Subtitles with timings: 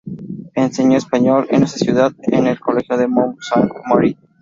[0.55, 4.17] Enseñó español en esa ciudad, en el Colegio de Mount Saint Mary.